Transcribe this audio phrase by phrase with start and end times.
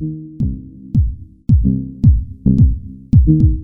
[0.00, 0.40] thank
[3.26, 3.63] you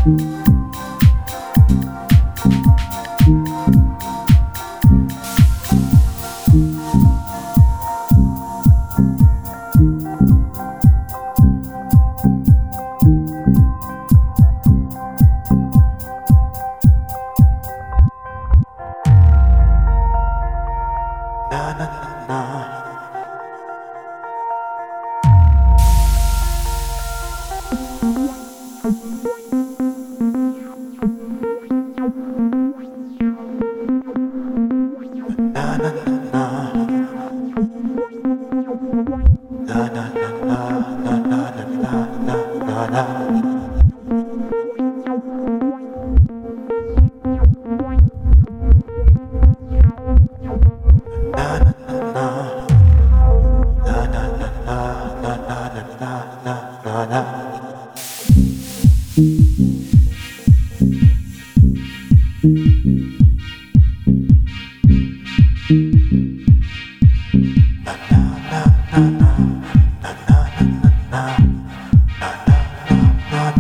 [0.08, 0.47] you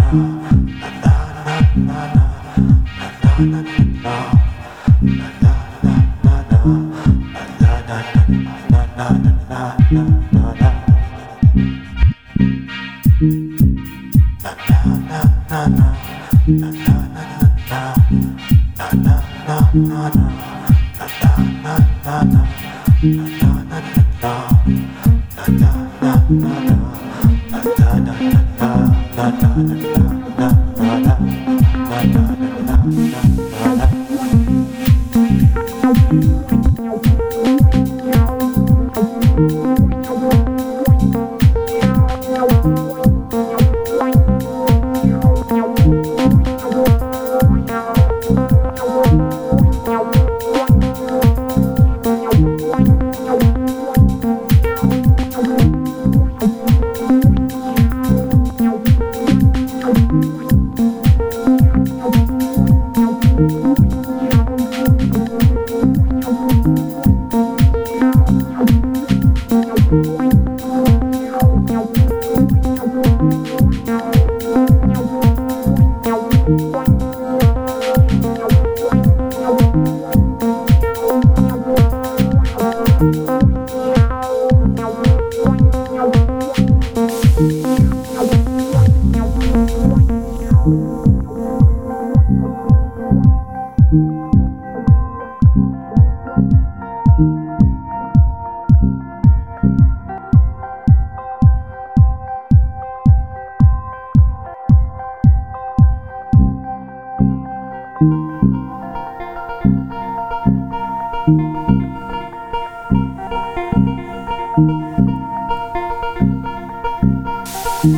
[0.07, 0.13] na
[29.74, 29.97] na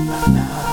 [0.10, 0.69] now.